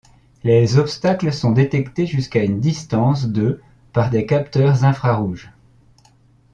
[0.43, 3.61] Les obstacles sont détectés jusqu'à une distance de
[3.93, 5.51] par des capteurs infrarouge.